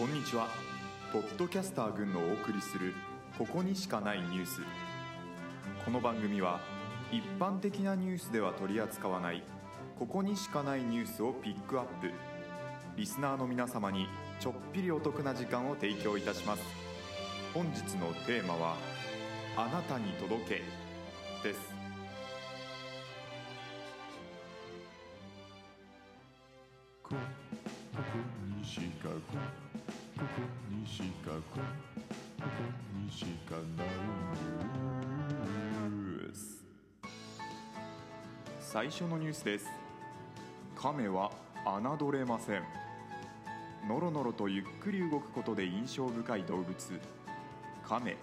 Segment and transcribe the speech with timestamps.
[0.00, 0.48] こんにちは。
[1.12, 2.94] ポッドキャスター群のお送りする
[3.36, 4.62] ここにしかないニュース。
[5.84, 6.58] この番組は
[7.12, 9.42] 一般的なニュースでは取り扱わない
[9.98, 12.10] ここにしかないニュースをピックアップ。
[12.96, 14.06] リスナーの皆様に
[14.40, 16.62] ちょっぴりお得な時間を提供いたします。
[17.52, 18.76] 本日のテーマは
[19.54, 20.62] あなたに届け
[21.46, 21.60] です。
[27.02, 27.16] ここ
[28.58, 29.10] にしか
[30.20, 31.60] ここにしかここ
[33.02, 33.88] にしかない。
[35.88, 36.62] ニュース
[38.60, 39.66] 最初のニュースです
[40.76, 41.30] 亀は
[41.64, 42.62] 侮れません
[43.88, 46.42] のろのろとゆっくり動くことで印象深い。
[46.42, 47.00] 動物
[47.82, 48.16] 亀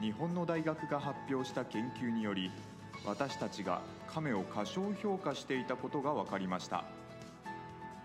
[0.00, 2.52] 日本の大学が発表した研究により
[3.04, 5.64] 私たちが亀を過小評価してい。
[5.64, 6.84] たことが分かりました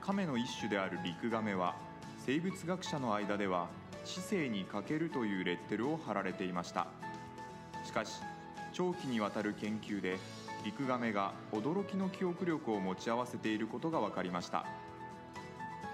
[0.01, 1.75] 亀の一種であるリクガメは
[2.23, 3.67] 生物学者の間では
[4.05, 6.85] 知性に欠けるというレッテルを貼られていました。
[7.83, 8.21] しかし
[8.73, 10.19] 長期にわたる研究で
[10.63, 14.67] リクガメが驚きの記憶力を持ち合わせていることが分かりました。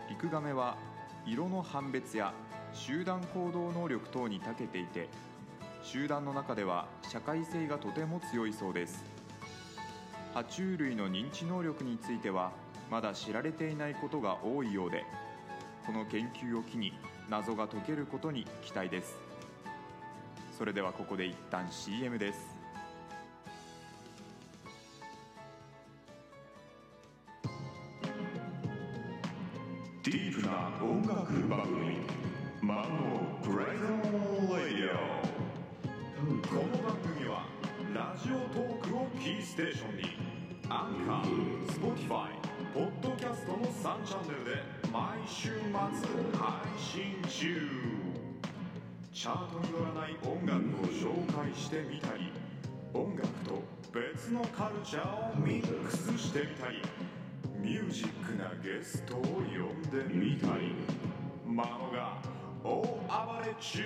[0.10, 0.76] リクガメは
[1.26, 2.34] 色の判別や
[2.74, 5.08] 集団行動能力等に長けていて
[5.82, 9.06] 集団の中では社会性がとても強いそうです。
[10.36, 12.52] 爬虫類の認知能力については
[12.92, 15.06] まだ知られていないことが多いようで
[15.88, 16.92] この研究を機に
[17.30, 19.16] 謎が解けることに期待です。
[20.58, 22.40] それではここで一旦 CM です。
[30.04, 32.00] ディープな音楽番組。
[32.62, 34.98] マンモグレード radio。
[36.48, 37.46] この番組は
[37.96, 40.04] Radiotalk をキーステーションに。
[40.70, 42.32] Anchor、Spotify、
[42.74, 44.44] ポッドキャストの3チャンネル
[45.28, 47.62] 週末配信中
[49.14, 52.32] チャートに乗らない音楽を紹介してみたり
[52.94, 53.62] 音楽と
[53.94, 56.82] 別のカルチャーをミックスしてみたり
[57.60, 60.74] ミュージックなゲストを呼んでみたり。
[61.48, 62.18] マノが
[62.62, 63.80] 大暴れ中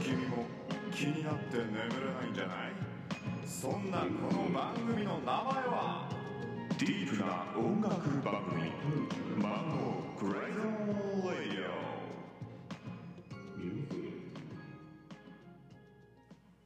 [0.00, 0.46] 君も
[0.94, 2.30] 気になって眠れない。
[2.30, 2.72] んじゃない
[3.44, 4.73] そんなこの番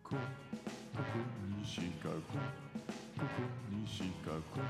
[0.08, 0.22] ここ
[1.60, 2.14] にしかこ
[3.18, 3.24] こ
[3.70, 4.60] にしかここ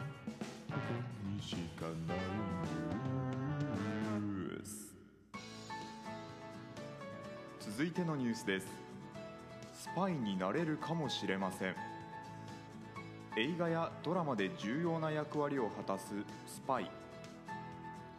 [1.32, 2.18] にしかない
[4.18, 4.96] ニュース
[7.60, 8.66] 続いてのニュースです。
[9.74, 11.76] スパイになれるかもしれません。
[13.36, 16.06] 映画やドラマで重要な役割を果たす
[16.48, 16.90] スパイ。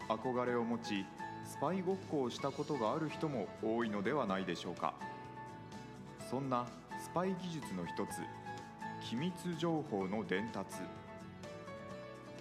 [0.08, 1.06] 憧れを持ち
[1.46, 4.94] スパイごっこをしたことがある人も多いのではないでしょうか。
[6.30, 6.66] そんな
[7.00, 8.20] スパイ技術の一つ
[9.10, 10.78] 機密情報の伝達。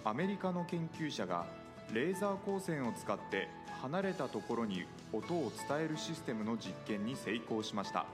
[0.03, 1.45] アメリカの研究者が
[1.93, 3.47] レーザー光線を使って
[3.81, 8.05] 離れたところに音を伝えるシステムの実験に成功しました。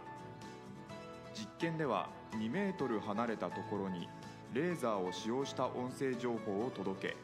[1.34, 4.08] 実験では2メートル離れたところに
[4.54, 7.16] レーザーを使用した音声情報を届け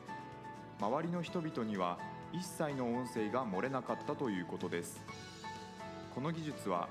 [0.80, 1.98] 周りの人々には
[2.34, 5.02] 一切の音声が漏れなかったということです。
[6.14, 6.90] この技術は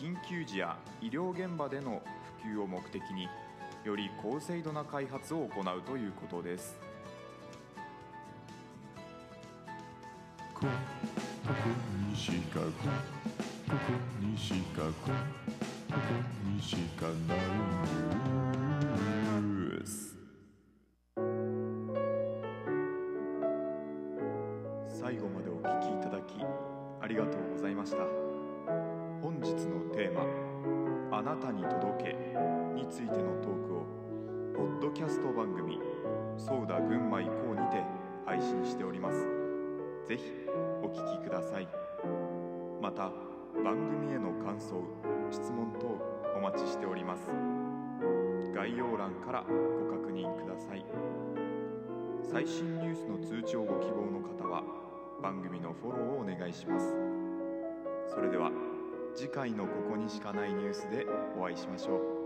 [0.00, 2.02] 緊急時や医療現場での
[2.42, 3.28] 普及を目的に
[3.84, 6.76] より高精度な開発を行うということです。
[10.54, 10.68] ここ
[12.10, 12.66] にしかこ
[13.68, 13.74] こ
[14.20, 15.12] にしかここ
[16.54, 17.38] にしかない
[19.40, 20.16] ニュース
[24.88, 26.42] 最後までお聞きいただき
[27.02, 28.35] ありがとうございました
[29.22, 30.26] 本日のテーマ
[31.18, 32.16] 「あなたに届け」
[32.74, 33.86] についてのトークを
[34.54, 35.80] ポッドキャスト番組
[36.36, 37.82] 「ソーダ群馬以降」にて
[38.24, 39.26] 配信しております。
[40.04, 40.32] ぜひ
[40.82, 41.68] お聞きください。
[42.80, 43.10] また
[43.64, 44.82] 番組への感想
[45.30, 45.86] 質問等
[46.36, 47.32] お待ちしております。
[48.54, 50.84] 概要欄からご確認ください。
[52.22, 54.62] 最新ニュースの通知をご希望の方は
[55.22, 56.94] 番組のフォローをお願いします。
[58.06, 58.50] それでは
[59.16, 61.06] 次回のここにしかないニュースで
[61.38, 62.25] お会いしましょう。